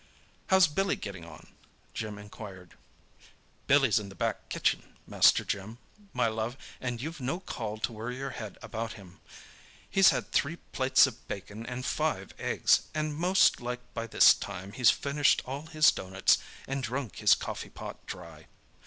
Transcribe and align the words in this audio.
"How's 0.47 0.65
Billy 0.65 0.95
getting 0.95 1.23
on?" 1.25 1.45
Jim 1.93 2.17
inquired. 2.17 2.73
"Billy's 3.67 3.99
in 3.99 4.09
the 4.09 4.15
back 4.15 4.49
kitchen, 4.49 4.95
Master 5.05 5.43
Jim, 5.45 5.77
my 6.11 6.25
love, 6.25 6.57
and 6.81 6.99
you've 6.99 7.19
no 7.21 7.39
call 7.39 7.77
to 7.77 7.93
worry 7.93 8.17
your 8.17 8.31
head 8.31 8.57
about 8.63 8.93
him, 8.93 9.19
He's 9.87 10.09
had 10.09 10.31
three 10.31 10.55
plates 10.55 11.05
of 11.05 11.27
bacon 11.27 11.67
and 11.67 11.85
five 11.85 12.33
eggs, 12.39 12.87
and 12.95 13.15
most 13.15 13.61
like 13.61 13.93
by 13.93 14.07
this 14.07 14.33
time 14.33 14.71
he's 14.71 14.89
finished 14.89 15.43
all 15.45 15.67
his 15.67 15.91
doughnuts 15.91 16.39
and 16.67 16.81
drunk 16.81 17.17
his 17.17 17.35
coffee 17.35 17.69
pot 17.69 18.03
dry. 18.07 18.47